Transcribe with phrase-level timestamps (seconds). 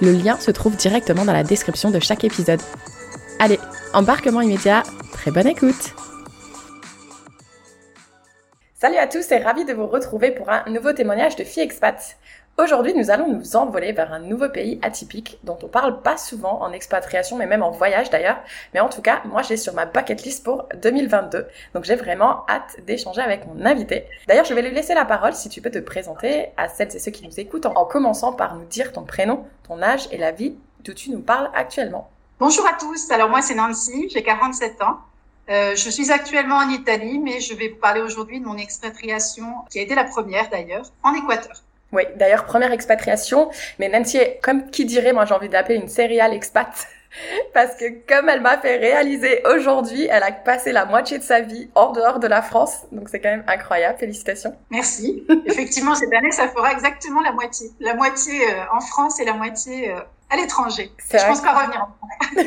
[0.00, 2.60] le lien se trouve directement dans la description de chaque épisode.
[3.38, 3.58] Allez,
[3.92, 4.82] embarquement immédiat,
[5.12, 5.94] très bonne écoute
[8.80, 12.16] Salut à tous et ravi de vous retrouver pour un nouveau témoignage de Fille Expat.
[12.60, 16.60] Aujourd'hui, nous allons nous envoler vers un nouveau pays atypique dont on parle pas souvent
[16.60, 18.38] en expatriation, mais même en voyage d'ailleurs.
[18.74, 21.46] Mais en tout cas, moi, j'ai sur ma bucket list pour 2022.
[21.74, 24.06] Donc, j'ai vraiment hâte d'échanger avec mon invité.
[24.26, 26.98] D'ailleurs, je vais lui laisser la parole si tu peux te présenter à celles et
[26.98, 30.32] ceux qui nous écoutent en commençant par nous dire ton prénom, ton âge et la
[30.32, 32.10] vie d'où tu nous parles actuellement.
[32.40, 33.08] Bonjour à tous.
[33.12, 34.08] Alors, moi, c'est Nancy.
[34.12, 34.98] J'ai 47 ans.
[35.48, 39.46] Euh, je suis actuellement en Italie, mais je vais vous parler aujourd'hui de mon expatriation,
[39.70, 41.62] qui a été la première d'ailleurs, en Équateur.
[41.92, 43.50] Oui, d'ailleurs, première expatriation.
[43.78, 46.68] Mais Nancy est, comme qui dirait, moi j'ai envie d'appeler une serial expat.
[47.54, 51.40] Parce que comme elle m'a fait réaliser aujourd'hui, elle a passé la moitié de sa
[51.40, 52.82] vie hors dehors de la France.
[52.92, 53.98] Donc c'est quand même incroyable.
[53.98, 54.54] Félicitations.
[54.70, 55.24] Merci.
[55.46, 57.70] Effectivement, cette année, ça fera exactement la moitié.
[57.80, 60.00] La moitié euh, en France et la moitié euh,
[60.30, 60.92] à l'étranger.
[61.10, 61.88] Je pense pas revenir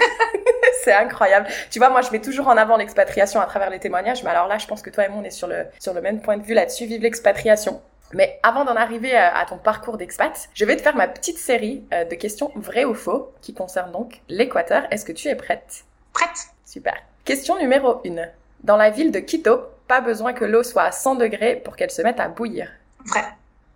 [0.83, 1.47] c'est incroyable.
[1.69, 4.23] Tu vois, moi, je mets toujours en avant l'expatriation à travers les témoignages.
[4.23, 6.01] Mais alors là, je pense que toi et moi, on est sur le, sur le
[6.01, 6.85] même point de vue là-dessus.
[6.85, 7.81] Vive l'expatriation.
[8.13, 11.83] Mais avant d'en arriver à ton parcours d'expat, je vais te faire ma petite série
[11.93, 14.83] euh, de questions vraies ou faux qui concernent donc l'Équateur.
[14.91, 15.85] Est-ce que tu es prête?
[16.13, 16.49] Prête.
[16.65, 16.95] Super.
[17.25, 18.27] Question numéro 1.
[18.63, 21.91] Dans la ville de Quito, pas besoin que l'eau soit à 100 degrés pour qu'elle
[21.91, 22.69] se mette à bouillir.
[23.05, 23.23] Vrai.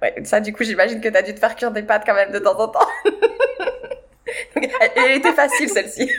[0.01, 2.13] Ouais, ça du coup j'imagine que tu as dû te faire cuire des pâtes quand
[2.13, 2.87] même de temps en temps.
[4.95, 6.11] elle était facile celle-ci.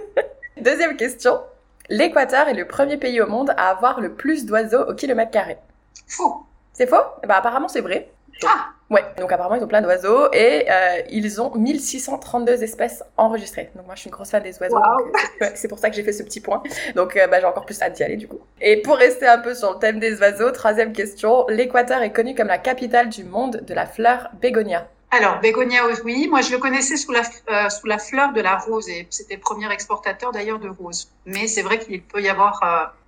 [0.56, 1.40] Deuxième question.
[1.88, 5.58] L'Équateur est le premier pays au monde à avoir le plus d'oiseaux au kilomètre carré.
[6.06, 6.45] Faux.
[6.76, 6.96] C'est faux?
[7.26, 8.10] Bah apparemment c'est vrai.
[8.46, 13.70] ah Ouais, donc apparemment ils ont plein d'oiseaux et euh, ils ont 1632 espèces enregistrées.
[13.74, 16.02] Donc moi je suis une grosse fan des oiseaux, euh, c'est pour ça que j'ai
[16.02, 16.62] fait ce petit point.
[16.94, 18.40] Donc euh, bah, j'ai encore plus hâte d'y aller du coup.
[18.60, 22.34] Et pour rester un peu sur le thème des oiseaux, troisième question, l'Équateur est connu
[22.34, 24.86] comme la capitale du monde de la fleur bégonia.
[25.10, 26.26] Alors, bégonia, oui.
[26.28, 29.36] Moi, je le connaissais sous la, euh, sous la fleur de la rose et c'était
[29.36, 31.10] le premier exportateur d'ailleurs de rose.
[31.24, 32.60] Mais c'est vrai qu'il peut y avoir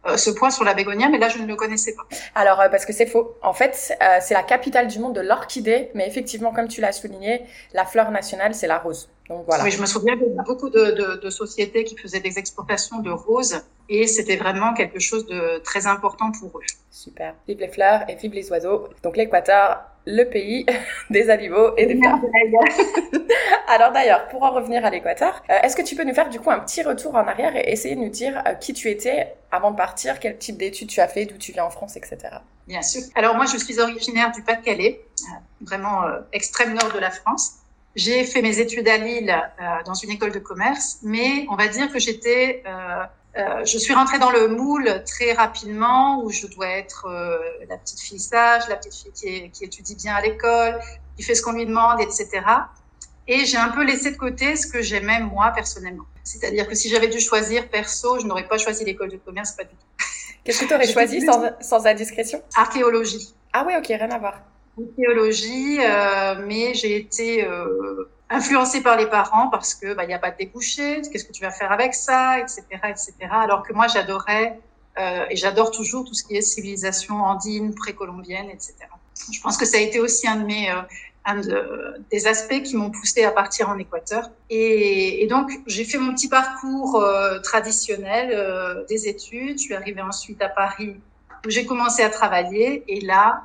[0.06, 2.06] euh, euh, ce point sur la bégonia, mais là, je ne le connaissais pas.
[2.34, 3.36] Alors, parce que c'est faux.
[3.42, 3.74] En fait,
[4.20, 7.42] c'est la capitale du monde de l'orchidée, mais effectivement, comme tu l'as souligné,
[7.74, 9.10] la fleur nationale, c'est la rose.
[9.28, 9.64] Donc voilà.
[9.64, 13.10] Oui, je me souviens de beaucoup de, de, de sociétés qui faisaient des exportations de
[13.10, 13.60] roses
[13.90, 16.64] et c'était vraiment quelque chose de très important pour eux.
[16.90, 17.34] Super.
[17.46, 18.88] Vive les fleurs et vive les oiseaux.
[19.02, 20.64] Donc l'Équateur, le pays
[21.10, 22.18] des animaux et des fleurs.
[23.68, 26.40] Alors d'ailleurs, pour en revenir à l'Équateur, euh, est-ce que tu peux nous faire du
[26.40, 29.34] coup un petit retour en arrière et essayer de nous dire euh, qui tu étais
[29.52, 32.18] avant de partir, quel type d'études tu as fait, d'où tu viens en France, etc.
[32.66, 33.02] Bien sûr.
[33.14, 35.00] Alors moi, je suis originaire du Pas-de-Calais,
[35.60, 36.02] vraiment
[36.32, 37.52] extrême nord de la France.
[37.96, 39.34] J'ai fait mes études à Lille
[39.86, 43.04] dans une école de commerce, mais on va dire que j'étais euh,
[43.64, 47.38] je suis rentrée dans le moule très rapidement où je dois être euh,
[47.68, 50.78] la petite fille sage, la petite fille qui, qui étudie bien à l'école,
[51.16, 52.28] qui fait ce qu'on lui demande, etc.
[53.26, 56.06] Et j'ai un peu laissé de côté ce que j'aimais moi personnellement.
[56.24, 59.64] C'est-à-dire que si j'avais dû choisir perso, je n'aurais pas choisi l'école de commerce, pas
[59.64, 60.04] du tout.
[60.44, 62.42] Qu'est-ce que tu aurais choisi sans, sans indiscrétion?
[62.56, 63.34] Archéologie.
[63.52, 64.40] Ah oui, ok, rien à voir.
[64.78, 70.14] Archéologie, euh, mais j'ai été euh, influencée par les parents parce que bah, il n'y
[70.14, 73.14] a pas de débouché, qu'est-ce que tu vas faire avec ça, etc., etc.
[73.30, 74.58] Alors que moi j'adorais
[74.98, 78.74] euh, et j'adore toujours tout ce qui est civilisation andine, précolombienne, etc.
[79.32, 80.98] Je pense que ça a été aussi un de
[81.42, 84.30] de, des aspects qui m'ont poussé à partir en Équateur.
[84.48, 87.04] Et, donc j'ai fait mon petit parcours
[87.42, 89.58] traditionnel des études.
[89.58, 90.96] Je suis arrivée ensuite à Paris
[91.44, 93.42] où j'ai commencé à travailler et là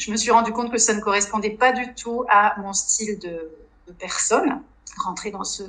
[0.00, 3.18] je me suis rendu compte que ça ne correspondait pas du tout à mon style
[3.18, 3.50] de,
[3.98, 4.62] personne.
[5.04, 5.62] Rentrer dans ce,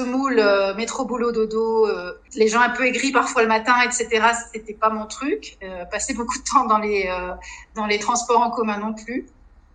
[0.00, 4.28] moule euh, métro boulot dodo euh, les gens un peu aigris parfois le matin etc
[4.52, 5.58] c'était pas mon truc.
[5.62, 9.26] Euh, passer beaucoup de temps dans les transports en commun non plus.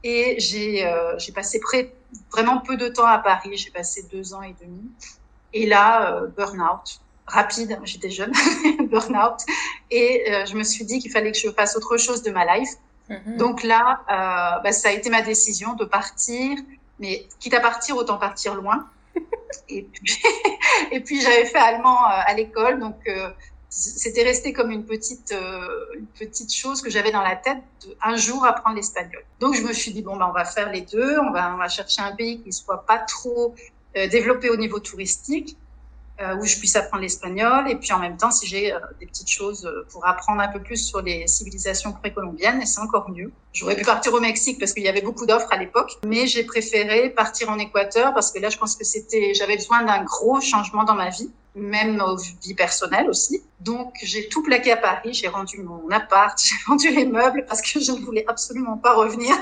[0.03, 0.85] Et j'ai
[1.33, 1.61] passé
[2.31, 3.57] vraiment peu de temps à Paris.
[3.57, 4.89] J'ai passé deux ans et demi.
[5.53, 8.31] Et là burn out rapide j'étais jeune.
[8.89, 9.41] Burn out
[9.91, 12.69] et je me suis dit qu'il fallait que je fasse autre chose de ma life
[13.09, 13.37] mmh.
[13.37, 14.01] donc là
[14.63, 16.57] bah, ça a été ma décision de partir
[16.99, 18.87] mais quitte à partir, autant partir loin.
[19.69, 20.21] et puis,
[20.91, 23.29] et puis j'avais fait allemand euh, à l'école, donc euh,
[23.69, 27.95] c'était resté comme une petite, euh, une petite chose que j'avais dans la tête de
[28.01, 29.23] un jour apprendre l'espagnol.
[29.39, 31.57] Donc je me suis dit bon ben on va faire les deux, on va, on
[31.57, 33.53] va chercher un pays qui soit pas trop
[33.93, 35.62] développé au niveau touristique, euh,
[36.39, 37.69] où je puisse apprendre l'espagnol.
[37.69, 40.47] Et puis en même temps, si j'ai euh, des petites choses euh, pour apprendre un
[40.47, 43.31] peu plus sur les civilisations précolombiennes, et c'est encore mieux.
[43.53, 46.43] J'aurais pu partir au Mexique parce qu'il y avait beaucoup d'offres à l'époque, mais j'ai
[46.43, 50.41] préféré partir en Équateur parce que là, je pense que c'était, j'avais besoin d'un gros
[50.41, 53.43] changement dans ma vie même aux vie personnelle aussi.
[53.59, 57.61] Donc, j'ai tout plaqué à Paris, j'ai rendu mon appart, j'ai vendu les meubles parce
[57.61, 59.35] que je ne voulais absolument pas revenir.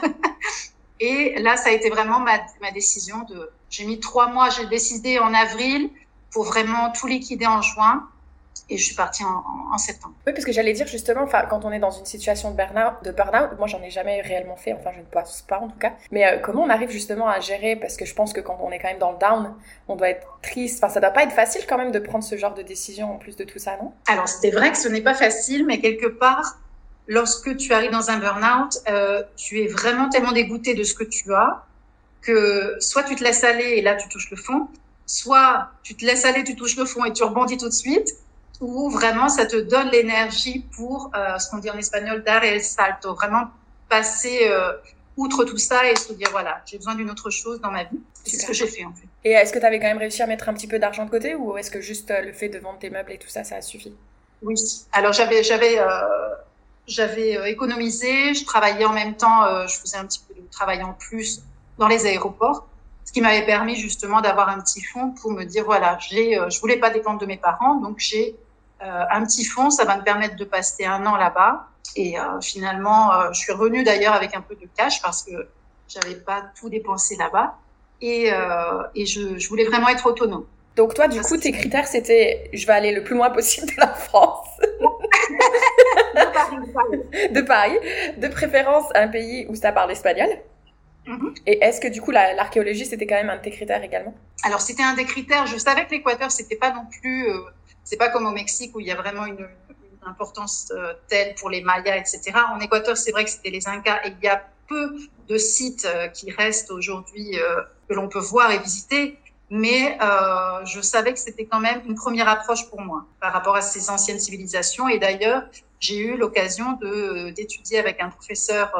[0.99, 4.67] Et là, ça a été vraiment ma, ma décision de, j'ai mis trois mois, j'ai
[4.67, 5.89] décidé en avril,
[6.31, 8.07] pour vraiment tout liquider en juin.
[8.69, 9.43] Et je suis partie en,
[9.73, 10.13] en, septembre.
[10.25, 13.11] Oui, parce que j'allais dire justement, quand on est dans une situation de burn-out, de
[13.11, 15.91] burn-out, moi j'en ai jamais réellement fait, enfin je ne pense pas en tout cas.
[16.11, 17.75] Mais euh, comment on arrive justement à gérer?
[17.75, 19.53] Parce que je pense que quand on est quand même dans le down,
[19.89, 20.81] on doit être triste.
[20.81, 23.17] Enfin, ça doit pas être facile quand même de prendre ce genre de décision en
[23.17, 23.91] plus de tout ça, non?
[24.07, 26.57] Alors c'était vrai que ce n'est pas facile, mais quelque part,
[27.07, 31.03] lorsque tu arrives dans un burn-out, euh, tu es vraiment tellement dégoûté de ce que
[31.03, 31.65] tu as
[32.21, 34.67] que soit tu te laisses aller et là tu touches le fond,
[35.11, 38.09] soit tu te laisses aller, tu touches le fond et tu rebondis tout de suite,
[38.61, 42.61] ou vraiment ça te donne l'énergie pour euh, ce qu'on dit en espagnol dar el
[42.63, 43.47] salto, vraiment
[43.89, 44.71] passer euh,
[45.17, 47.99] outre tout ça et se dire voilà, j'ai besoin d'une autre chose dans ma vie.
[48.23, 49.07] C'est ce que j'ai fait en fait.
[49.25, 51.09] Et est-ce que tu avais quand même réussi à mettre un petit peu d'argent de
[51.09, 53.43] côté ou est-ce que juste euh, le fait de vendre tes meubles et tout ça,
[53.43, 53.93] ça a suffi?
[54.41, 54.55] Oui.
[54.93, 55.89] Alors j'avais j'avais euh,
[56.87, 60.93] j'avais économisé, je travaillais en même temps, je faisais un petit peu de travail en
[60.93, 61.41] plus
[61.77, 62.67] dans les aéroports
[63.11, 66.49] ce qui m'avait permis justement d'avoir un petit fonds pour me dire voilà, j'ai, euh,
[66.49, 68.37] je voulais pas dépendre de mes parents, donc j'ai
[68.81, 71.67] euh, un petit fonds, ça va me permettre de passer un an là-bas.
[71.97, 75.49] Et euh, finalement, euh, je suis revenue d'ailleurs avec un peu de cash parce que
[75.89, 77.57] j'avais pas tout dépensé là-bas
[77.99, 78.31] et,
[78.95, 80.45] et je, je, voulais vraiment être autonome.
[80.77, 83.73] Donc toi, du coup, tes critères, c'était je vais aller le plus loin possible de
[83.77, 84.47] la France.
[86.15, 87.29] de Paris.
[87.33, 87.77] De Paris.
[88.17, 90.29] De préférence, un pays où ça parle espagnol.
[91.05, 91.29] Mmh.
[91.47, 94.13] Et est-ce que du coup l'archéologie c'était quand même un de tes critères également?
[94.43, 95.47] Alors c'était un des critères.
[95.47, 97.39] Je savais que l'Équateur c'était pas non plus, euh,
[97.83, 101.33] c'est pas comme au Mexique où il y a vraiment une, une importance euh, telle
[101.35, 102.33] pour les Mayas, etc.
[102.53, 104.95] En Équateur c'est vrai que c'était les Incas et il y a peu
[105.27, 107.37] de sites euh, qui restent aujourd'hui
[107.89, 109.17] que l'on peut voir et visiter.
[109.53, 109.97] Mais
[110.63, 113.89] je savais que c'était quand même une première approche pour moi par rapport à ces
[113.89, 114.87] anciennes civilisations.
[114.87, 115.43] Et d'ailleurs,
[115.81, 116.79] j'ai eu l'occasion
[117.35, 118.71] d'étudier avec un professeur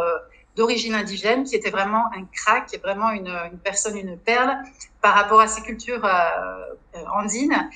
[0.55, 4.58] d'origine indigène, qui était vraiment un crack, vraiment une, une, personne, une perle
[5.01, 7.70] par rapport à ces cultures euh, andines.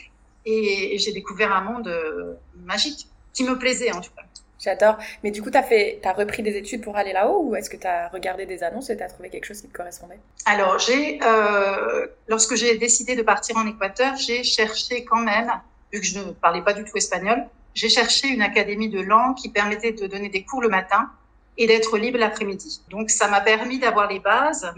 [0.45, 4.23] Et, et j'ai découvert un monde euh, magique, qui me plaisait en tout cas.
[4.65, 4.97] J'adore.
[5.23, 7.69] Mais du coup, tu as, fait, as repris des études pour aller là-haut ou est-ce
[7.69, 10.19] que tu as regardé des annonces et tu as trouvé quelque chose qui te correspondait?
[10.45, 15.51] Alors, j'ai, euh, lorsque j'ai décidé de partir en Équateur, j'ai cherché quand même,
[15.91, 19.35] vu que je ne parlais pas du tout espagnol, j'ai cherché une académie de langue
[19.35, 21.11] qui permettait de donner des cours le matin
[21.57, 22.81] et d'être libre l'après-midi.
[22.89, 24.69] Donc ça m'a permis d'avoir les bases,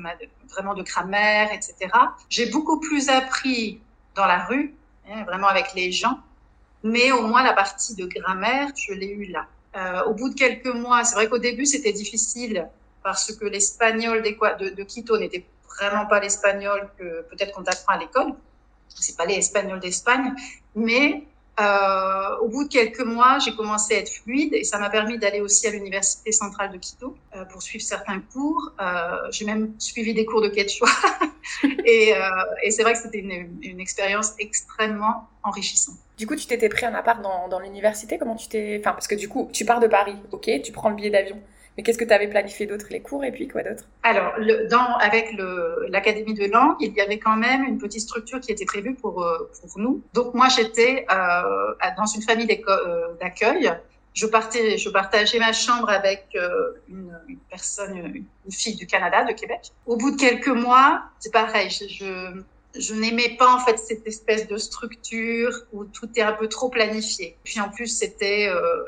[0.50, 1.76] vraiment de grammaire, etc.
[2.30, 3.80] J'ai beaucoup plus appris
[4.16, 4.74] dans la rue,
[5.10, 6.20] hein, vraiment avec les gens,
[6.84, 9.46] mais au moins la partie de grammaire, je l'ai eu là.
[9.76, 12.68] Euh, au bout de quelques mois, c'est vrai qu'au début c'était difficile
[13.04, 15.46] parce que l'espagnol de, Quito n'était
[15.78, 18.34] vraiment pas l'espagnol que peut-être qu'on apprend à l'école.
[18.90, 20.34] C'est pas l'espagnol d'Espagne,
[20.76, 21.24] mais
[21.60, 25.18] euh, au bout de quelques mois, j'ai commencé à être fluide et ça m'a permis
[25.18, 28.74] d'aller aussi à l'université centrale de Quito euh, pour suivre certains cours.
[28.80, 30.88] Euh, j'ai même suivi des cours de quechua
[31.64, 32.14] et,
[32.70, 35.96] c'est vrai que c'était une, une, expérience extrêmement enrichissante.
[36.18, 38.20] Du coup, tu t'étais pris un appart dans, dans l'université?
[38.20, 40.90] Comment tu t'es Enfin, parce que du coup, tu pars de Paris, ok Tu prends
[40.90, 41.40] le billet d'avion.
[41.78, 43.84] Mais qu'est-ce que tu avais planifié d'autre Les cours et puis quoi d'autre?
[44.02, 44.34] Alors,
[44.70, 45.36] dans, avec
[45.90, 49.22] l'Académie de langue, il y avait quand même une petite structure qui était prévue pour,
[49.22, 50.02] euh, pour nous.
[50.14, 53.72] Donc, moi, j'étais euh, dans une famille euh, d'accueil.
[54.16, 59.24] Je, partais, je partageais ma chambre avec euh, une, une, personne, une fille du Canada,
[59.24, 59.72] de Québec.
[59.86, 62.42] Au bout de quelques mois, c'est pareil, je, je
[62.80, 66.70] je n'aimais pas en fait cette espèce de structure où tout est un peu trop
[66.70, 67.38] planifié.
[67.44, 68.84] Puis en plus, c'était euh,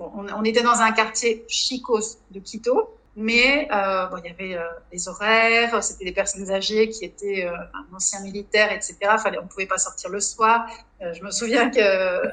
[0.00, 4.66] on, était dans un quartier chicos de Quito, mais euh, bon, il y avait euh,
[4.92, 8.96] des horaires, c'était des personnes âgées qui étaient euh, un ancien militaire, etc.
[9.18, 10.66] Fallait, on pouvait pas sortir le soir.
[11.02, 11.80] Euh, je me souviens que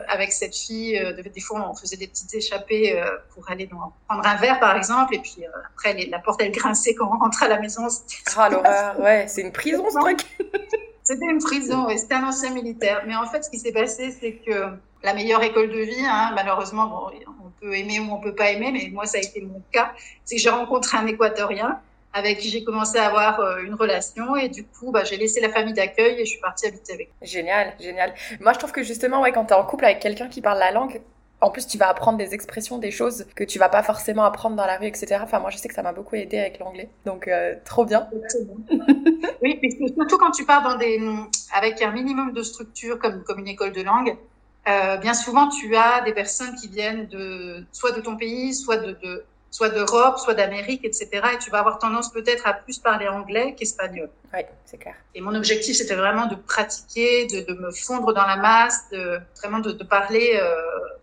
[0.10, 1.00] avec cette fille,
[1.34, 3.02] des fois, on faisait des petites échappées
[3.34, 6.52] pour aller dans, prendre un verre, par exemple, et puis après, les, la porte elle
[6.52, 7.88] grinçait quand on rentrait à la maison.
[8.36, 10.20] Ah l'horreur, ouais, c'est une prison ce truc.
[11.04, 13.04] C'était une prison, et c'était un ancien militaire.
[13.08, 16.34] Mais en fait, ce qui s'est passé, c'est que la meilleure école de vie, hein,
[16.36, 19.42] malheureusement, bon, on peut aimer ou on peut pas aimer, mais moi, ça a été
[19.42, 19.94] mon cas.
[20.26, 21.80] C'est que j'ai rencontré un Équatorien
[22.14, 25.40] avec qui j'ai commencé à avoir euh, une relation et du coup bah, j'ai laissé
[25.40, 27.12] la famille d'accueil et je suis partie habiter avec.
[27.22, 28.14] Génial, génial.
[28.40, 30.58] Moi je trouve que justement ouais quand tu es en couple avec quelqu'un qui parle
[30.58, 31.02] la langue,
[31.40, 34.56] en plus, tu vas apprendre des expressions, des choses que tu vas pas forcément apprendre
[34.56, 35.20] dans la rue, etc.
[35.22, 36.90] Enfin, moi, je sais que ça m'a beaucoup aidé avec l'anglais.
[37.06, 38.08] Donc, euh, trop bien.
[39.44, 39.60] oui,
[39.96, 41.00] surtout quand tu pars dans des,
[41.54, 44.18] avec un minimum de structure, comme, comme une école de langue,
[44.68, 48.78] euh, bien souvent, tu as des personnes qui viennent de, soit de ton pays, soit
[48.78, 51.10] de, de soit d'Europe, soit d'Amérique, etc.
[51.34, 54.10] Et tu vas avoir tendance peut-être à plus parler anglais qu'espagnol.
[54.34, 54.96] Oui, c'est clair.
[55.16, 59.20] Et mon objectif, c'était vraiment de pratiquer, de, de, me fondre dans la masse, de
[59.42, 60.54] vraiment de, de parler euh,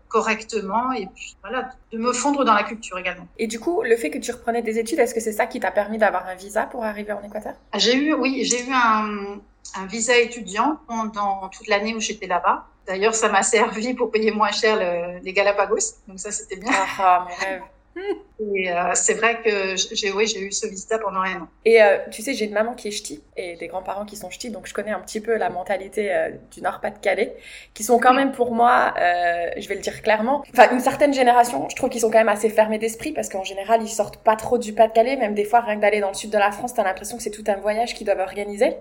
[0.09, 3.26] correctement et puis voilà, de me fondre dans la culture également.
[3.38, 5.59] Et du coup, le fait que tu reprenais des études, est-ce que c'est ça qui
[5.59, 7.54] t'a permis d'avoir un visa pour arriver en Équateur?
[7.76, 9.40] J'ai eu, oui, j'ai eu un,
[9.76, 12.66] un, visa étudiant pendant toute l'année où j'étais là-bas.
[12.87, 16.73] D'ailleurs, ça m'a servi pour payer moins cher le, les Galapagos, donc ça c'était bien.
[16.73, 17.62] Ah, ah mes rêves.
[18.54, 21.49] Et euh, c'est vrai que j'ai oui, j'ai eu ce visa pendant un an.
[21.64, 24.30] Et euh, tu sais, j'ai une maman qui est ch'ti et des grands-parents qui sont
[24.30, 27.37] ch'tis, donc je connais un petit peu la mentalité euh, du Nord-Pas-de-Calais,
[27.73, 31.68] qui sont quand même pour moi, je vais le dire clairement, enfin une certaine génération,
[31.68, 34.37] je trouve qu'ils sont quand même assez fermés d'esprit parce qu'en général ils sortent pas
[34.37, 36.75] trop du Pas-de-Calais, même des fois rien que d'aller dans le sud de la France,
[36.75, 38.76] t'as l'impression que c'est tout un voyage qu'ils doivent organiser.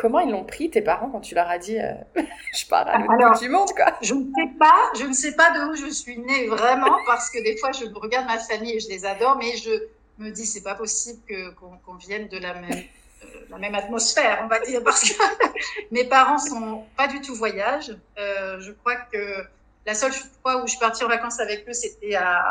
[0.00, 1.92] Comment ils l'ont pris, tes parents, quand tu leur as dit euh,
[2.56, 3.98] je pars à l'autre bout du monde quoi?
[4.00, 7.28] Je ne sais pas, je ne sais pas de où je suis née vraiment, parce
[7.28, 9.70] que des fois je regarde ma famille et je les adore, mais je
[10.16, 13.74] me dis c'est pas possible que qu'on qu vienne de la même euh, la même
[13.74, 15.12] atmosphère, on va dire, parce que
[15.90, 17.94] mes parents sont pas du tout voyage.
[18.18, 19.44] Euh, je crois que
[19.84, 22.42] la seule fois où je suis partie en vacances avec eux, c'était à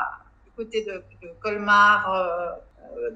[0.46, 2.60] du côté de, de Colmar,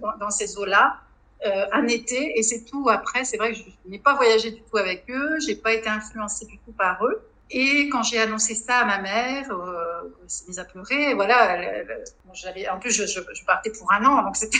[0.02, 0.98] dans, dans ces eaux-là
[1.46, 2.90] euh, un été et c'est tout.
[2.90, 5.90] Après, c'est vrai que je n'ai pas voyagé du tout avec eux, j'ai pas été
[5.90, 7.22] influencée du tout par eux.
[7.50, 11.12] Et quand j'ai annoncé ça à ma mère, euh, elle s'est mise à pleurer.
[11.12, 11.60] Et voilà,
[12.34, 14.58] j'avais, en plus, je, je, je, partais pour un an, donc c'était.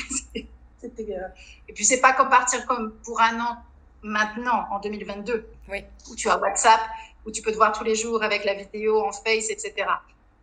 [0.82, 1.28] c'était euh...
[1.68, 3.58] Et puis c'est pas comme partir comme pour un an
[4.04, 5.86] maintenant, en 2022, oui.
[6.12, 6.82] où tu as WhatsApp,
[7.26, 9.88] où tu peux te voir tous les jours avec la vidéo en Face, etc.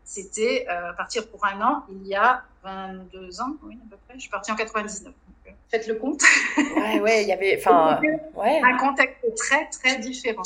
[0.03, 4.15] C'était euh, partir pour un an il y a 22 ans, oui, à peu près.
[4.15, 5.05] Je suis partie en 99
[5.71, 6.23] faites le compte.
[6.57, 8.01] Ouais, ouais, il y avait, enfin,
[8.35, 8.61] ouais.
[8.65, 10.43] Un contexte très, très différent.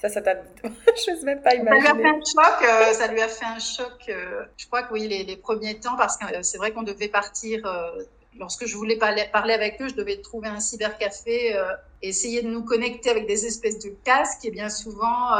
[0.00, 1.86] Ça, ça t'a, je sais même pas imaginer.
[1.86, 4.66] Ça lui a fait un choc, euh, ça lui a fait un choc, euh, je
[4.66, 7.66] crois que oui, les, les premiers temps, parce que euh, c'est vrai qu'on devait partir,
[7.66, 8.02] euh,
[8.38, 12.48] lorsque je voulais parler, parler, avec eux, je devais trouver un cybercafé, euh, essayer de
[12.48, 15.30] nous connecter avec des espèces de casques, et bien souvent,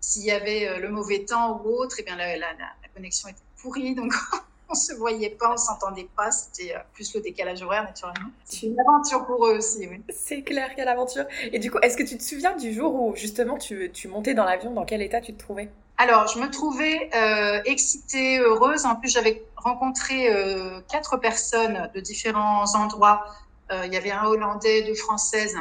[0.00, 3.38] s'il y avait le mauvais temps ou autre, et bien la, la, la connexion était
[3.60, 4.14] pourrie, donc
[4.68, 6.30] on se voyait pas, on s'entendait pas.
[6.30, 8.30] C'était euh, plus le décalage horaire, naturellement.
[8.44, 10.02] C'est une aventure pour eux aussi, oui.
[10.10, 11.24] C'est clair, quelle aventure.
[11.52, 14.34] Et du coup, est-ce que tu te souviens du jour où, justement, tu, tu montais
[14.34, 15.70] dans l'avion Dans quel état tu te trouvais?
[16.00, 18.86] Alors, je me trouvais euh, excitée, heureuse.
[18.86, 23.24] En plus, j'avais rencontré euh, quatre personnes de différents endroits.
[23.72, 25.56] Euh, il y avait un Hollandais, deux Françaises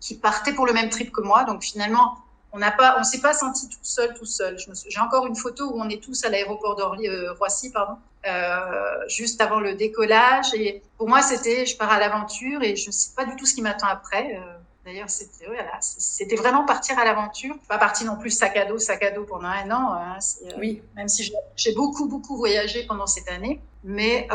[0.00, 1.44] qui partaient pour le même trip que moi.
[1.44, 2.16] Donc, finalement,
[2.52, 4.56] on n'a pas, on s'est pas senti tout seul, tout seul.
[4.88, 9.08] J'ai encore une photo où on est tous à l'aéroport d'Orly, euh, Roissy, pardon, euh,
[9.08, 10.52] juste avant le décollage.
[10.54, 13.46] Et pour moi, c'était, je pars à l'aventure et je ne sais pas du tout
[13.46, 14.36] ce qui m'attend après.
[14.36, 17.54] Euh, D'ailleurs, c'était voilà, c'était vraiment partir à l'aventure.
[17.68, 19.92] Pas partir non plus sac à dos, sac à dos pendant un an.
[19.92, 20.18] Hein,
[20.56, 20.82] oui.
[20.96, 23.60] Même si j'ai beaucoup, beaucoup voyagé pendant cette année.
[23.84, 24.26] Mais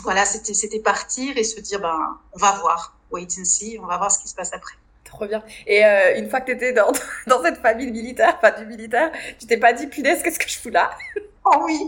[0.00, 3.86] voilà, c'était c'était partir et se dire ben on va voir, wait and see, on
[3.86, 4.76] va voir ce qui se passe après.
[5.06, 5.42] Trop bien.
[5.66, 5.82] Et
[6.18, 6.92] une fois que tu étais dans,
[7.26, 10.58] dans cette famille militaire, pas du militaire, tu t'es pas dit punaise, qu'est-ce que je
[10.58, 10.90] fous là?
[11.48, 11.78] Oh oui,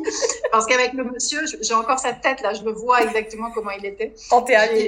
[0.53, 3.85] parce qu'avec le monsieur, j'ai encore sa tête là, je le vois exactement comment il
[3.87, 4.15] était.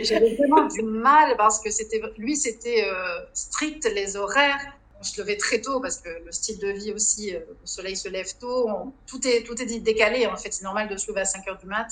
[0.05, 4.61] J'avais vraiment du mal parce que c'était lui, c'était euh, strict les horaires.
[5.01, 7.97] On se levait très tôt parce que le style de vie aussi, euh, le soleil
[7.97, 8.69] se lève tôt.
[9.09, 10.53] tout est tout est décalé en fait.
[10.53, 11.89] C'est normal de se lever à 5 heures du mat.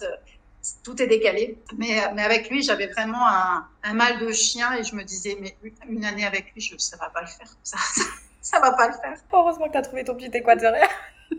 [0.76, 1.58] Euh, tout est décalé.
[1.76, 5.36] Mais, mais avec lui, j'avais vraiment un, un, mal de chien et je me disais,
[5.40, 5.56] mais
[5.88, 7.48] une année avec lui, je, ça va pas le faire.
[7.62, 8.02] Ça, ça,
[8.40, 9.16] ça va pas le faire.
[9.32, 10.88] Heureusement que tu as trouvé ton petit équatorien.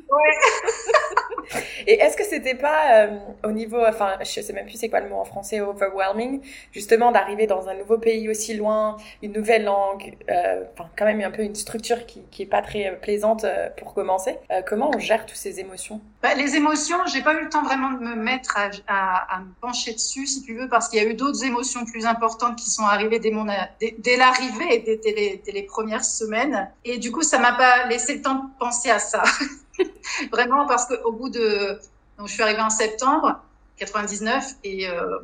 [1.88, 5.00] Et est-ce que c'était pas euh, au niveau, enfin, je sais même plus c'est quoi
[5.00, 9.63] le mot en français, overwhelming, justement d'arriver dans un nouveau pays aussi loin, une nouvelle
[9.63, 12.96] langue, euh, enfin, quand même un peu une structure qui, qui est pas très euh,
[12.96, 13.46] plaisante
[13.78, 14.38] pour commencer.
[14.68, 16.01] comment on gère toutes ces émotions?
[16.22, 19.39] Bah, Les émotions, j'ai pas eu le temps vraiment de me mettre à, à, à
[19.39, 22.58] me pencher dessus, si tu veux, parce qu'il y a eu d'autres émotions plus importantes
[22.58, 23.46] qui sont arrivées dès, mon,
[23.80, 26.70] dès, dès l'arrivée et dès, les, dès les premières semaines.
[26.86, 29.24] Et du coup, ça m'a pas laissé le temps de penser à ça.
[30.31, 31.79] Vraiment parce qu'au bout de...
[32.17, 33.41] Donc, je suis arrivée en septembre
[33.77, 35.19] 99 et euh,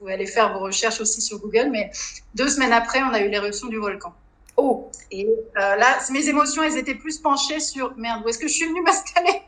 [0.00, 1.90] vous allez faire vos recherches aussi sur Google, mais
[2.34, 4.12] deux semaines après, on a eu l'éruption du volcan.
[4.56, 4.90] Oh.
[5.10, 8.52] Et euh, là, mes émotions, elles étaient plus penchées sur merde, où est-ce que je
[8.52, 9.42] suis venue m'installer?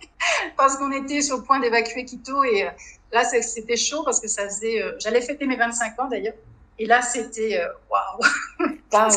[0.57, 2.71] Parce qu'on était sur le point d'évacuer Quito et euh,
[3.13, 4.83] là, c'était chaud parce que ça faisait.
[4.99, 6.35] J'allais fêter mes 25 ans d'ailleurs.
[6.79, 8.71] Et là, c'était waouh.
[8.93, 9.09] Wow.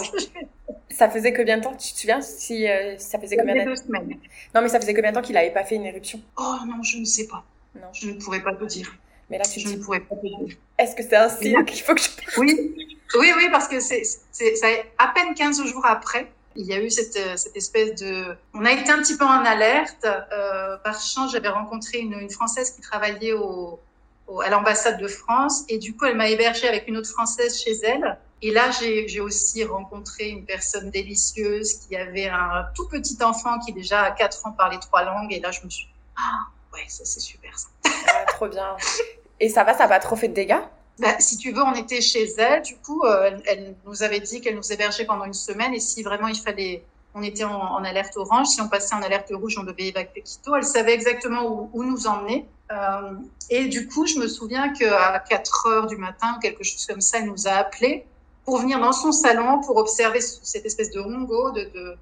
[0.90, 3.82] Ça faisait combien de temps Tu te souviens si euh, ça faisait combien de temps
[4.56, 6.20] Non, mais ça faisait combien de temps qu'il n'avait pas fait une éruption?
[6.38, 7.44] Oh non, je ne sais pas.
[7.76, 8.94] Non, je ne pourrais pas te dire.
[9.30, 10.56] Mais là, tu je ne pourrais pas te dire.
[10.78, 12.10] Est-ce que c'est un signe qu'il faut que je
[12.40, 12.76] Oui,
[13.16, 14.02] oui, oui, parce que c'est
[14.98, 16.28] à peine 15 jours après.
[16.56, 18.36] Il y a eu cette, cette espèce de...
[18.56, 20.06] On a été un petit peu en alerte.
[20.06, 23.80] Euh, par chance, j'avais rencontré une, une Française qui travaillait au,
[24.44, 25.66] à l'ambassade de France.
[25.70, 28.18] Et du coup, elle m'a hébergée avec une autre Française chez elle.
[28.41, 33.74] Et là, j'ai aussi rencontré une personne délicieuse qui avait un tout petit enfant qui
[33.74, 35.33] déjà à 4 ans parlait trois langues.
[35.33, 37.68] Et là, je me suis dit, ah, ouais, ça c'est super ça.
[38.07, 38.75] Ah, trop bien.
[39.40, 40.62] Et ça va, ça va trop fait de dégâts?
[41.00, 42.62] Bah, si tu veux, on était chez elle.
[42.62, 45.74] Du coup, euh, elle nous avait dit qu'elle nous hébergeait pendant une semaine.
[45.74, 46.83] Et si vraiment il fallait
[47.18, 48.48] on était en, en, alerte orange.
[48.48, 50.55] Si on passait en alerte rouge, on devait évacuer Quito.
[50.55, 52.48] Elle savait exactement où, où nous emmener.
[52.72, 53.14] Euh,
[53.50, 57.18] et du coup, je me souviens qu'à 4 heures du matin, quelque chose comme ça,
[57.20, 58.05] elle nous a appelés
[58.48, 61.98] pour venir dans son salon pour observer cette espèce de hongo, de, de,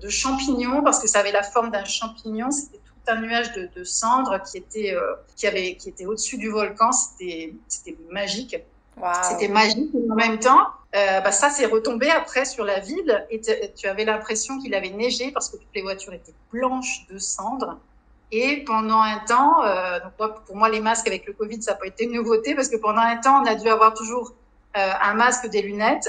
[0.00, 2.52] de champignons, parce que ça avait la forme d'un champignon.
[2.52, 6.38] C'était tout un nuage de, de cendres qui était, euh, qui avait, qui était au-dessus
[6.38, 6.92] du volcan.
[6.92, 7.56] C'était,
[8.08, 8.56] magique.
[8.98, 9.08] Wow.
[9.24, 9.90] C'était magique.
[10.08, 14.04] En même temps, euh, bah, ça s'est retombé après sur la ville et tu avais
[14.04, 17.78] l'impression qu'il avait neigé parce que toutes les voitures étaient blanches de cendres.
[18.30, 21.78] Et pendant un temps, euh, donc pour moi les masques avec le Covid ça n'a
[21.78, 24.34] pas été une nouveauté parce que pendant un temps on a dû avoir toujours
[24.74, 26.08] un masque, des lunettes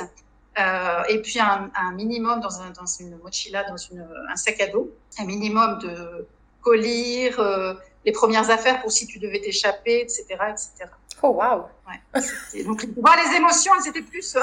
[0.59, 4.59] euh, et puis un, un minimum dans, un, dans une mochila, dans une, un sac
[4.59, 6.27] à dos, un minimum de
[6.61, 7.73] colis, euh,
[8.05, 10.91] les premières affaires pour si tu devais t'échapper, etc., etc.
[11.21, 11.67] Oh wow.
[11.87, 12.63] Ouais.
[12.65, 14.35] Donc voir les émotions, elles étaient plus.
[14.35, 14.41] Euh,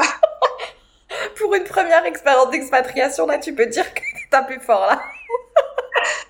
[1.38, 4.00] pour une première expérience d'expatriation, là, tu peux dire que
[4.32, 5.02] un peu fort là.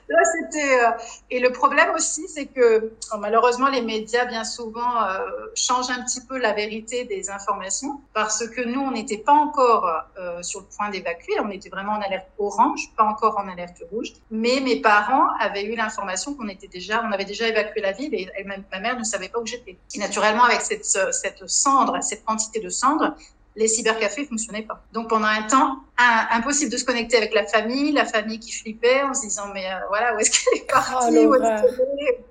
[0.57, 0.91] Euh...
[1.31, 5.19] Et le problème aussi, c'est que malheureusement, les médias, bien souvent, euh,
[5.55, 9.87] changent un petit peu la vérité des informations parce que nous, on n'était pas encore
[10.19, 11.35] euh, sur le point d'évacuer.
[11.41, 14.13] On était vraiment en alerte orange, pas encore en alerte rouge.
[14.31, 18.15] Mais mes parents avaient eu l'information qu'on était déjà, on avait déjà évacué la ville
[18.15, 19.77] et, ma, mère ne savait pas où j'étais.
[19.95, 23.15] Et naturellement, avec cette, cette cendre, cette quantité de cendre,
[23.59, 24.83] les cybercafés fonctionnaient pas.
[24.93, 28.53] Donc pendant un temps, un, impossible de se connecter avec la famille, la famille qui
[28.53, 31.77] flippait en se disant mais euh, voilà où est-ce qu'elle est partie, oh, où est-ce
[31.77, 32.25] qu'elle est?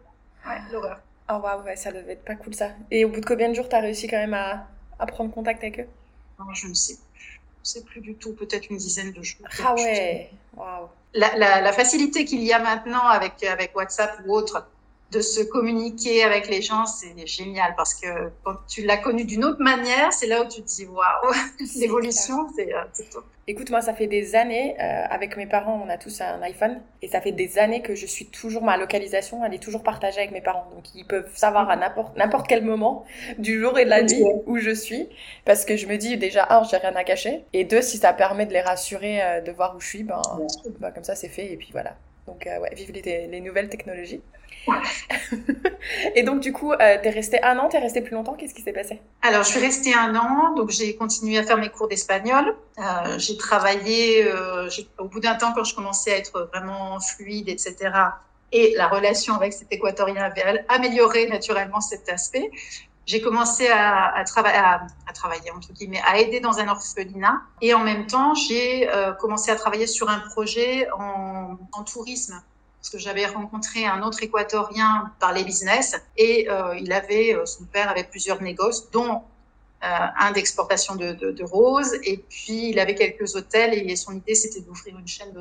[0.48, 1.00] Ouais, l'horreur.
[1.30, 2.70] Oh waouh, ouais, ça devait être pas cool ça.
[2.90, 5.62] Et au bout de combien de jours t'as réussi quand même à, à, prendre contact
[5.62, 5.88] avec eux?
[6.40, 7.42] Non, je ne sais plus.
[7.63, 9.46] Je sais plus du tout, peut-être une dizaine de jours.
[9.62, 10.88] Ah ouais, waouh.
[11.13, 14.66] La, la, la facilité qu'il y a maintenant avec, avec WhatsApp ou autre,
[15.12, 18.08] de se communiquer avec les gens, c'est génial parce que
[18.43, 21.34] quand tu l'as connu d'une autre manière, c'est là où tu te dis waouh,
[21.80, 23.26] l'évolution, c'est euh, top.
[23.50, 26.82] Écoute, moi, ça fait des années, euh, avec mes parents, on a tous un iPhone,
[27.02, 30.17] et ça fait des années que je suis toujours, ma localisation, elle est toujours partagée
[30.17, 30.67] avec mes parents.
[30.76, 33.06] Donc, ils peuvent savoir à n'importe, n'importe quel moment
[33.38, 35.08] du jour et de la nuit où je suis,
[35.46, 38.12] parce que je me dis déjà, un, j'ai rien à cacher, et deux, si ça
[38.12, 40.22] permet de les rassurer, euh, de voir où je suis, ben,
[40.82, 41.96] ben comme ça, c'est fait, et puis voilà.
[42.26, 44.22] Donc, euh, ouais, vive les, les nouvelles technologies.
[46.16, 48.34] et donc, du coup, euh, t'es resté un an, t'es resté plus longtemps.
[48.34, 49.02] Qu'est-ce qui s'est passé?
[49.22, 52.56] Alors, je suis restée un an, donc j'ai continué à faire mes cours d'espagnol.
[52.78, 57.50] Euh, j'ai travaillé, euh, au bout d'un temps, quand je commençais à être vraiment fluide,
[57.50, 57.76] etc.,
[58.54, 62.50] et la relation avec cet équatorien avait amélioré naturellement cet aspect.
[63.06, 67.42] J'ai commencé à, à, à, travailler, entre guillemets, à aider dans un orphelinat.
[67.62, 72.42] Et en même temps, j'ai euh, commencé à travailler sur un projet en tourisme
[72.88, 77.45] parce que j'avais rencontré un autre équatorien par les business et euh, il avait, euh,
[77.45, 79.23] son père avait plusieurs négoces, dont
[79.84, 84.36] euh, un d'exportation de, de, roses, et puis il avait quelques hôtels, et son idée
[84.36, 85.34] c'était d'ouvrir une chaîne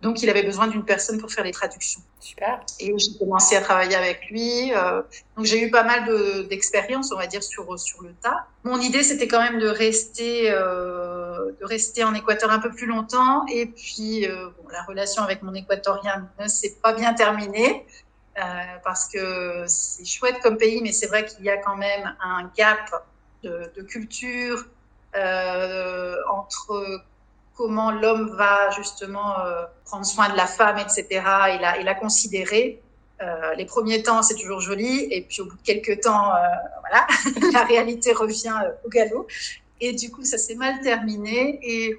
[0.00, 2.00] Donc il avait besoin d'une personne pour faire les traductions.
[2.20, 2.60] Super.
[2.80, 4.72] Et j'ai commencé à travailler avec lui.
[4.74, 5.02] Euh,
[5.36, 8.46] donc j'ai eu pas mal d'expérience, on va dire, sur, sur le tas.
[8.64, 12.86] Mon idée c'était quand même de rester, euh, de rester en Équateur un peu plus
[12.86, 17.86] longtemps, et puis euh, bon, la relation avec mon équatorien ne s'est pas bien terminée.
[18.38, 18.42] Euh,
[18.82, 22.50] parce que c'est chouette comme pays, mais c'est vrai qu'il y a quand même un
[22.56, 23.04] gap
[23.42, 24.64] de, de culture,
[25.14, 27.02] euh, entre
[27.62, 31.06] comment l'homme va justement euh, prendre soin de la femme, etc.
[31.10, 32.82] et la, et la considérer.
[33.20, 36.40] Euh, les premiers temps, c'est toujours joli, et puis au bout de quelques temps, euh,
[36.80, 37.06] voilà,
[37.52, 39.28] la réalité revient au galop.
[39.80, 41.60] Et du coup, ça s'est mal terminé.
[41.62, 41.96] Et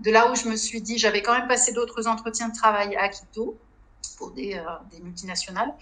[0.00, 2.94] de là où je me suis dit, j'avais quand même passé d'autres entretiens de travail
[2.96, 3.56] à Quito
[4.18, 4.60] pour des,
[4.90, 5.72] des multinationales.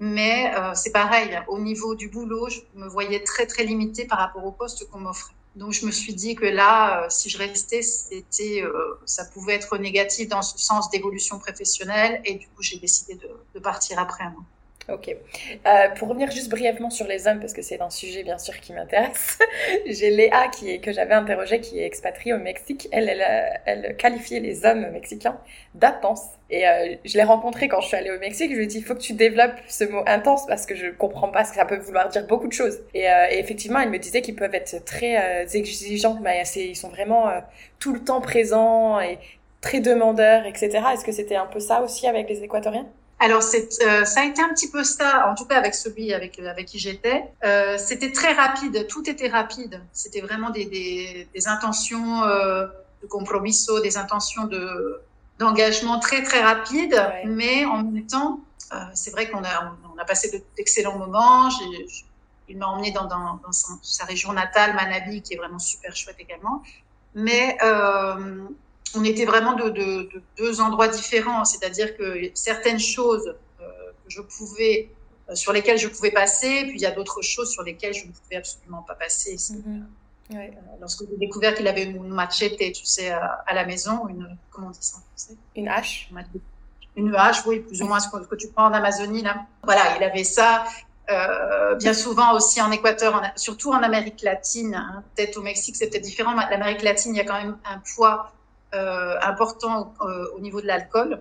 [0.00, 4.44] Mais c'est pareil, au niveau du boulot, je me voyais très très limitée par rapport
[4.44, 5.34] au poste qu'on m'offrait.
[5.54, 9.54] Donc je me suis dit que là, euh, si je restais, c'était, euh, ça pouvait
[9.54, 13.98] être négatif dans ce sens d'évolution professionnelle, et du coup j'ai décidé de, de, partir
[13.98, 14.44] après un an.
[14.88, 15.08] Ok.
[15.08, 18.58] Euh, pour revenir juste brièvement sur les hommes, parce que c'est un sujet bien sûr
[18.60, 19.38] qui m'intéresse,
[19.86, 22.88] j'ai Léa qui est, que j'avais interrogée, qui est expatriée au Mexique.
[22.90, 25.38] Elle, elle, elle qualifiait les hommes mexicains
[25.74, 26.26] d'intenses.
[26.50, 28.50] Et euh, je l'ai rencontrée quand je suis allée au Mexique.
[28.50, 30.88] Je lui ai dit, il faut que tu développes ce mot intense parce que je
[30.88, 32.80] comprends pas ce que ça peut vouloir dire beaucoup de choses.
[32.92, 36.76] Et, euh, et effectivement, elle me disait qu'ils peuvent être très euh, exigeants, mais ils
[36.76, 37.40] sont vraiment euh,
[37.78, 39.18] tout le temps présents et
[39.60, 40.80] très demandeurs, etc.
[40.92, 42.86] Est-ce que c'était un peu ça aussi avec les Équatoriens?
[43.22, 46.40] Alors, euh, ça a été un petit peu ça, en tout cas avec celui avec,
[46.40, 47.22] avec qui j'étais.
[47.44, 49.80] Euh, c'était très rapide, tout était rapide.
[49.92, 52.66] C'était vraiment des, des, des intentions euh,
[53.00, 55.00] de compromiso, des intentions de
[55.38, 57.22] d'engagement très très rapides, ouais.
[57.26, 58.40] mais en même temps,
[58.72, 61.48] euh, c'est vrai qu'on a on a passé d'excellents moments.
[62.48, 65.94] Il m'a emmené dans, dans, dans sa, sa, région natale, Manabi, qui est vraiment super
[65.94, 66.60] chouette également.
[67.14, 68.48] Mais euh,
[68.94, 73.64] on était vraiment de, de, de deux endroits différents, c'est-à-dire que certaines choses euh,
[74.04, 74.90] que je pouvais,
[75.28, 78.06] euh, sur lesquelles je pouvais passer, puis il y a d'autres choses sur lesquelles je
[78.06, 79.36] ne pouvais absolument pas passer.
[79.50, 80.36] Mm -hmm.
[80.36, 80.52] ouais.
[80.80, 84.68] Lorsque j'ai découvert qu'il avait une machette, tu sais, à, à, la maison, une comment
[84.68, 85.36] on dit ça en français?
[85.60, 86.10] Une hache.
[87.00, 89.34] Une hache, oui, plus ou moins ce que, que tu prends en Amazonie là.
[89.70, 90.50] Voilà, il avait ça.
[91.10, 95.74] Euh, bien souvent aussi en Équateur, en, surtout en Amérique latine, hein, peut-être au Mexique
[95.76, 98.32] c'est peut-être différent, mais l'Amérique latine, il y a quand même un poids
[98.74, 101.20] euh, important euh, au niveau de l'alcool.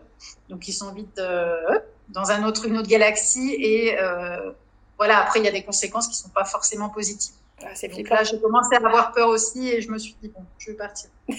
[0.49, 3.55] Donc, ils sont vite euh, dans un autre, une autre galaxie.
[3.59, 4.51] Et euh,
[4.97, 7.35] voilà, après, il y a des conséquences qui ne sont pas forcément positives.
[7.63, 10.29] Ah, c'est Donc là, j'ai commencé à avoir peur aussi et je me suis dit,
[10.29, 11.09] bon, je vais partir.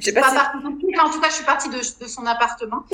[0.00, 2.26] j'ai pas parti tout de suite, en tout cas, je suis partie de, de son
[2.26, 2.84] appartement.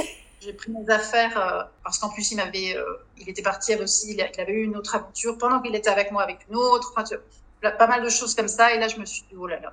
[0.41, 2.85] J'ai pris mes affaires euh, parce qu'en plus, il m'avait, euh,
[3.17, 6.23] il était parti aussi, il, avait eu une autre aventure pendant qu'il était avec moi
[6.23, 6.93] avec une autre.
[6.97, 7.05] Enfin,
[7.61, 8.75] pas mal de choses comme ça.
[8.75, 9.73] Et là, je me suis dit, oh là là,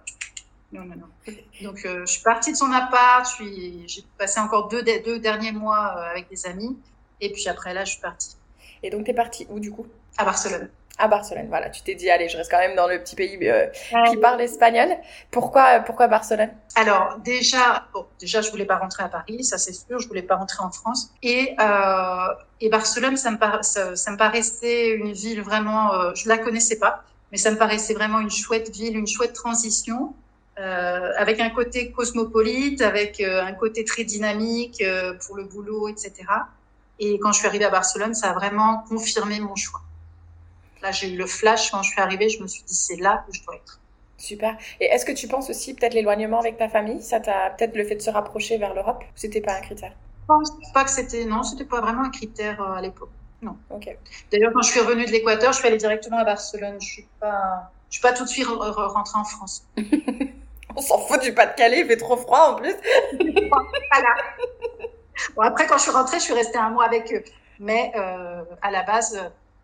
[0.72, 1.34] non, non, non.
[1.64, 3.26] Donc, euh, je suis partie de son appart.
[3.40, 6.78] J'ai passé encore deux, deux derniers mois euh, avec des amis.
[7.22, 8.36] Et puis après, là, je suis partie.
[8.84, 9.88] Et donc, tu es partie où, du coup?
[10.18, 10.70] À Barcelone.
[11.00, 11.70] À Barcelone, voilà.
[11.70, 13.68] Tu t'es dit, allez, je reste quand même dans le petit pays euh,
[14.10, 14.90] qui parle espagnol.
[15.32, 16.52] Pourquoi, pourquoi Barcelone?
[16.76, 20.00] Alors, déjà, bon, déjà, je voulais pas rentrer à Paris, ça c'est sûr.
[20.00, 21.12] Je voulais pas rentrer en France.
[21.24, 26.14] Et, euh, et Barcelone, ça me, par, ça, ça, me paraissait une ville vraiment...
[26.16, 30.14] Je la connaissais pas, mais ça me paraissait vraiment une chouette ville, une chouette transition.
[30.60, 35.88] Euh, avec un côté cosmopolite, avec euh, un côté très dynamique euh, pour le boulot,
[35.88, 36.14] etc.
[37.00, 39.80] Et quand je suis arrivée à Barcelone, ça a vraiment confirmé mon choix.
[40.82, 43.24] Là, j'ai eu le flash quand je suis arrivée, je me suis dit c'est là
[43.30, 43.80] où je dois être.
[44.18, 44.58] Super.
[44.82, 47.02] Et est-ce que tu penses aussi peut-être l'éloignement avec ta famille?
[47.02, 49.06] Ça t'a peut-être le fait de se rapprocher vers l'Europe?
[49.16, 49.94] C'était pas un critère?
[50.24, 53.12] Je pense pas que c'était non, c'était pas vraiment un critère à l'époque.
[53.42, 53.56] Non.
[54.30, 56.76] D'ailleurs, quand je suis revenue de l'Équateur, je suis allée directement à Barcelone.
[56.82, 59.66] Je suis pas, je suis pas tout de suite rentrée en France.
[60.76, 62.74] On s'en fout du Pas-de-Calais, il fait trop froid en plus.
[63.20, 64.16] voilà.
[65.36, 67.24] Bon, après, quand je suis rentrée, je suis restée un mois avec eux.
[67.60, 69.20] Mais euh, à la base,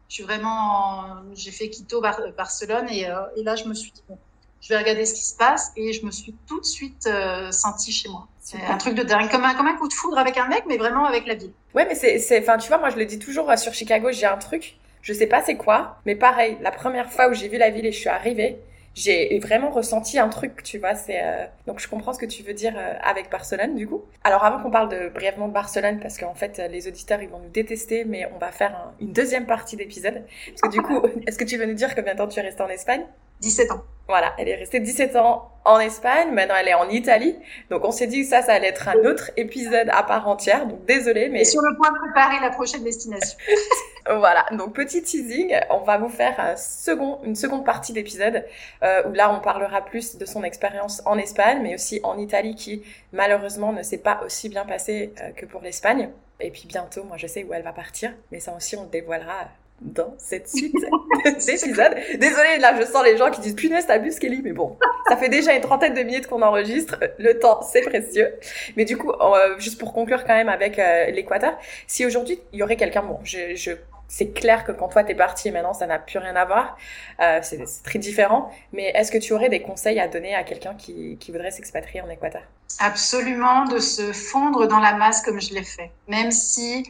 [0.10, 1.06] je suis vraiment.
[1.34, 4.18] J'ai fait Quito, Bar Barcelone, et, euh, et, là, je me suis dit, bon,
[4.62, 7.52] je vais regarder ce qui se passe, et je me suis tout de suite euh,
[7.52, 8.28] sentie chez moi.
[8.42, 10.66] C'est un truc de dingue, comme un, comme un coup de foudre avec un mec,
[10.68, 11.54] mais vraiment avec la ville.
[11.74, 12.40] Ouais, mais c'est.
[12.40, 15.28] Enfin, tu vois, moi, je le dis toujours sur Chicago, j'ai un truc, je sais
[15.28, 18.00] pas c'est quoi, mais pareil, la première fois où j'ai vu la ville et je
[18.00, 18.60] suis arrivée,
[18.96, 20.96] j'ai vraiment ressenti un truc, tu vois.
[20.96, 24.04] C'est euh, donc je comprends ce que tu veux dire euh, avec Barcelone, du coup.
[24.24, 27.40] Alors avant qu'on parle de brièvement de Barcelone, parce qu'en fait les auditeurs ils vont
[27.40, 30.24] nous détester, mais on va faire une deuxième partie d'épisode.
[30.48, 32.44] Parce que du coup, est-ce que tu veux nous dire combien de temps tu es
[32.44, 33.06] resté en Espagne?
[33.42, 33.84] 17 ans.
[34.08, 37.36] Voilà, elle est restée 17 ans en Espagne, maintenant elle est en Italie.
[37.72, 40.68] Donc on s'est dit que ça, ça allait être un autre épisode à part entière.
[40.68, 41.42] Donc désolé, mais...
[41.42, 43.36] Et sur le point de préparer la prochaine destination.
[44.06, 48.46] voilà, donc petit teasing, on va vous faire un second, une seconde partie d'épisode
[48.84, 52.54] euh, où là on parlera plus de son expérience en Espagne, mais aussi en Italie
[52.54, 56.12] qui malheureusement ne s'est pas aussi bien passé euh, que pour l'Espagne.
[56.40, 58.90] Et puis bientôt, moi je sais où elle va partir, mais ça aussi on le
[58.90, 59.48] dévoilera
[59.82, 60.76] dans cette suite
[61.24, 61.96] d'épisodes.
[62.20, 65.30] Désolée, là, je sens les gens qui disent punaise, t'abuses, Kelly, mais bon, ça fait
[65.30, 66.98] déjà une trentaine de minutes qu'on enregistre.
[67.18, 68.34] Le temps, c'est précieux.
[68.78, 71.58] Mais du coup, euh, juste pour conclure quand même avec euh, l'Équateur,
[71.88, 73.72] si aujourd'hui il y aurait quelqu'un, bon, je, je
[74.08, 76.78] c'est clair que quand toi t'es parti maintenant ça n'a plus rien à voir,
[77.22, 78.52] euh, c'est très différent.
[78.72, 82.02] Mais est-ce que tu aurais des conseils à donner à quelqu'un qui, qui voudrait s'expatrier
[82.02, 82.44] en Équateur?
[82.80, 86.88] Absolument, de se fondre dans la masse comme je l'ai fait, même si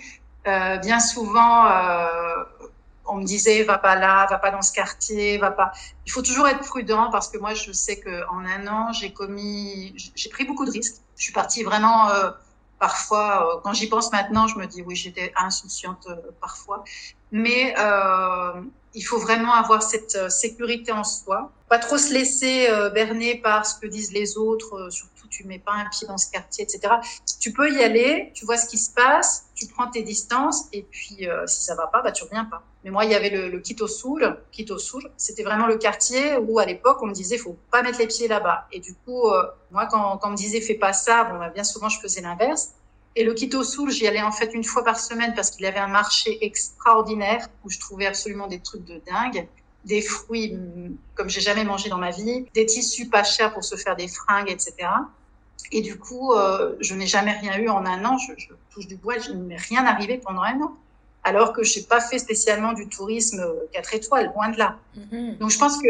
[0.47, 2.43] euh, bien souvent euh,
[3.07, 5.71] on me disait va pas là, va pas dans ce quartier, va pas.
[6.05, 9.13] Il faut toujours être prudent parce que moi je sais que en un an j'ai
[9.13, 10.97] commis, j'ai pris beaucoup de risques.
[11.17, 12.31] Je suis partie vraiment euh,
[12.79, 13.55] parfois.
[13.55, 16.83] Euh, quand j'y pense maintenant, je me dis oui j'étais insouciante euh, parfois,
[17.31, 18.61] mais euh,
[18.93, 23.65] il faut vraiment avoir cette euh, sécurité en soi, pas trop se laisser berner par
[23.65, 26.93] ce que disent les autres, surtout tu mets pas un pied dans ce quartier, etc.
[27.39, 30.83] Tu peux y aller, tu vois ce qui se passe, tu prends tes distances et
[30.83, 32.63] puis si ça va pas, bah tu reviens pas.
[32.85, 33.59] Mais moi, il y avait le, le.
[33.59, 37.97] Quito Sul, c'était vraiment le quartier où, à l'époque, on me disait, faut pas mettre
[37.97, 38.67] les pieds là-bas.
[38.71, 41.63] Et du coup, euh, moi, quand, on me disait, fais pas ça, bon, bah, bien
[41.63, 42.73] souvent, je faisais l'inverse.
[43.15, 45.79] Et le Quito Sul, j'y allais en fait une fois par semaine parce qu'il avait
[45.79, 49.47] un marché extraordinaire où je trouvais absolument des trucs de dingue.
[49.85, 53.63] Des fruits mm, comme j'ai jamais mangé dans ma vie, des tissus pas chers pour
[53.63, 54.75] se faire des fringues, etc.
[55.71, 58.19] Et du coup, euh, je n'ai jamais rien eu en un an.
[58.19, 60.77] Je, je touche du bois, je ne m'est rien arrivé pendant un an
[61.25, 64.77] alors que je n'ai pas fait spécialement du tourisme 4 euh, étoiles, loin de là.
[64.95, 65.39] Mm-hmm.
[65.39, 65.89] Donc je pense que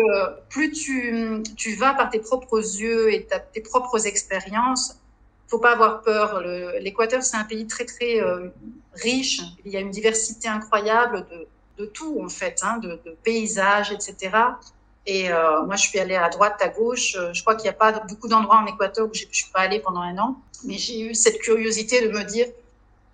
[0.49, 4.97] plus tu, tu vas par tes propres yeux et ta, tes propres expériences,
[5.49, 6.41] faut pas avoir peur.
[6.79, 8.47] L'Équateur, c'est un pays très très euh,
[8.93, 9.41] riche.
[9.65, 13.91] Il y a une diversité incroyable de, de tout en fait, hein, de, de, paysages,
[13.91, 14.37] etc.
[15.05, 17.17] Et euh, moi, je suis allée à droite, à gauche.
[17.33, 19.79] Je crois qu'il n'y a pas beaucoup d'endroits en Équateur où je suis pas allée
[19.79, 22.47] pendant un an, mais j'ai eu cette curiosité de me dire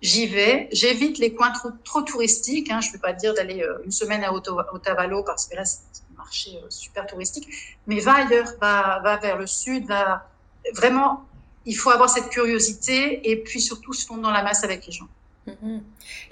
[0.02, 0.68] j'y vais.
[0.72, 2.70] J'évite les coins trop, trop touristiques.
[2.70, 2.80] Hein.
[2.80, 5.80] Je ne vais pas dire d'aller euh, une semaine à Otavalo parce que là, c'est
[6.12, 7.48] un marché euh, super touristique.
[7.86, 10.28] Mais va ailleurs, va, va vers le sud, va
[10.74, 11.24] vraiment.
[11.64, 14.92] Il faut avoir cette curiosité et puis surtout se fondre dans la masse avec les
[14.92, 15.08] gens.
[15.46, 15.80] Mm-hmm.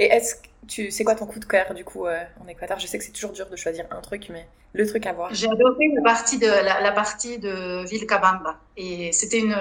[0.01, 2.81] Et est-ce que tu, c'est quoi ton coup de cœur du coup euh, en Équateur?
[2.81, 5.33] Je sais que c'est toujours dur de choisir un truc, mais le truc à voir.
[5.33, 9.57] J'ai adoré la partie de la, la partie de Vilcabamba et c'était une,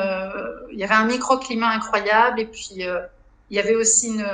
[0.71, 2.83] il y avait un microclimat incroyable et puis
[3.49, 4.25] il y avait aussi une,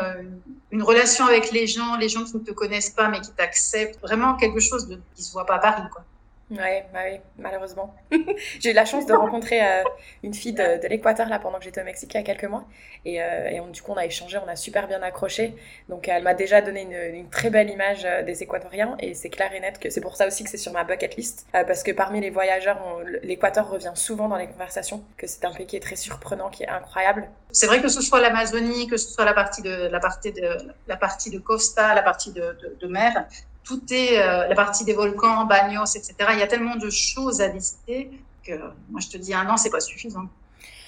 [0.71, 3.99] une, relation avec les gens, les gens qui ne te connaissent pas mais qui t'acceptent.
[4.01, 6.03] Vraiment quelque chose de, qui se voit pas à Paris, quoi.
[6.51, 7.95] Ouais, bah oui, malheureusement.
[8.59, 9.83] j'ai eu la chance de rencontrer euh,
[10.21, 12.65] une fille de, l'Équateur là pendant que j'étais au Mexique il y a quelques mois.
[13.03, 15.55] Et, euh, du coup, on a échangé, on a super bien accroché.
[15.89, 18.95] Donc, elle m'a déjà donné une, très belle image euh, des Équatoriens.
[18.99, 21.15] Et c'est clair et net que c'est pour ça aussi que c'est sur ma bucket
[21.15, 21.47] list.
[21.51, 22.79] Parce que parmi les voyageurs,
[23.23, 25.03] l'Équateur revient souvent dans les conversations.
[25.17, 27.27] Que c'est un pays qui est très surprenant, qui est incroyable.
[27.51, 30.57] C'est vrai que ce soit l'Amazonie, que ce soit la partie de la partie de
[30.87, 33.25] la partie de Costa, la partie de mer,
[33.65, 36.13] tout est euh, la partie des volcans, Bagnos, etc.
[36.33, 38.11] Il y a tellement de choses à visiter
[38.45, 38.53] que
[38.89, 40.25] moi je te dis un an c'est pas suffisant.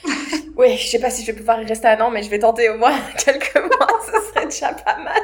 [0.55, 2.39] oui, je sais pas si je vais pouvoir y rester un an, mais je vais
[2.39, 5.21] tenter au moins quelques mois, ce serait déjà pas mal.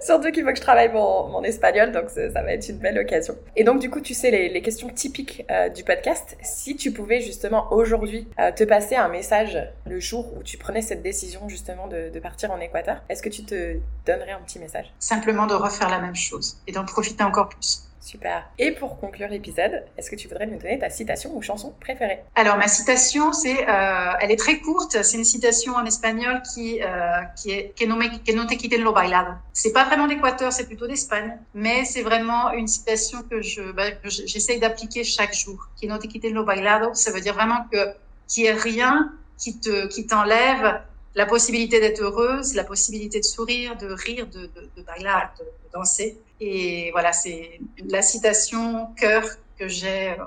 [0.00, 3.36] Surtout qu'il faut que je travaille mon, espagnol, donc ça, va être une belle occasion.
[3.56, 6.36] Et donc du coup, tu sais les, questions typiques euh, du podcast.
[6.42, 10.80] Si tu pouvais justement aujourd'hui euh, te passer un message le jour où tu prenais
[10.80, 13.76] cette décision justement de partir en Équateur, est-ce que tu te
[14.06, 14.92] donnerais un petit message?
[14.98, 17.84] Simplement de refaire la même chose et d'en profiter encore plus.
[18.04, 18.50] Super.
[18.58, 22.20] Et pour conclure l'épisode, est-ce que tu voudrais nous donner ta citation ou chanson préférée?
[22.34, 25.02] Alors ma citation, c'est, euh, elle est très courte.
[25.02, 28.56] C'est une citation en espagnol qui euh, qui est que no, me, que no te
[28.56, 29.32] quiten lo bailado.
[29.54, 33.84] C'est pas vraiment d'Équateur, c'est plutôt d'Espagne, mais c'est vraiment une citation que je bah,
[34.04, 35.70] j'essaye d'appliquer chaque jour.
[35.80, 37.94] Que no te quiten lo bailado, ça veut dire vraiment que
[38.36, 40.82] n'y ait rien qui te qui t'enlève
[41.14, 45.44] la possibilité d'être heureuse, la possibilité de sourire, de rire, de, de, de bailar, de,
[45.44, 46.18] de danser.
[46.40, 49.24] Et voilà, c'est la citation cœur
[49.58, 50.10] que j'ai.
[50.10, 50.24] Euh,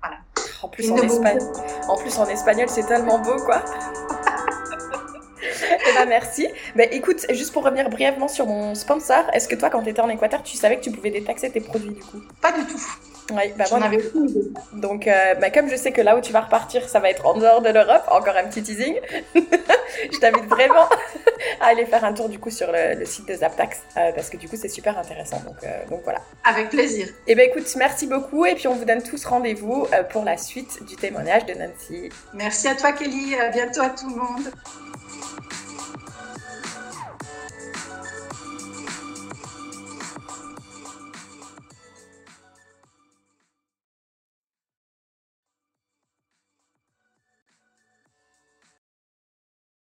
[0.00, 0.18] voilà.
[0.62, 1.42] En plus, en, espagnol,
[1.88, 3.64] en plus, en espagnol, c'est tellement beau, quoi.
[5.62, 6.46] eh ben, merci.
[6.76, 10.00] Ben, écoute, juste pour revenir brièvement sur mon sponsor, est-ce que toi, quand tu étais
[10.00, 12.22] en Équateur, tu savais que tu pouvais détaxer tes produits du coup?
[12.40, 12.80] Pas du tout.
[13.30, 14.02] Oui, bah moi, avais
[14.72, 17.26] Donc, euh, bah, comme je sais que là où tu vas repartir, ça va être
[17.26, 18.98] en dehors de l'Europe, encore un petit teasing,
[19.34, 20.88] je t'invite vraiment
[21.60, 24.36] à aller faire un tour du coup sur le, site de Zaptax, euh, parce que
[24.36, 25.40] du coup c'est super intéressant.
[25.40, 26.20] Donc, euh, donc voilà.
[26.44, 27.06] Avec plaisir.
[27.26, 30.36] Et eh ben écoute, merci beaucoup, et puis on vous donne tous rendez-vous pour la
[30.36, 32.08] suite du témoignage de Nancy.
[32.32, 34.52] Merci à toi Kelly, à bientôt à tout le monde.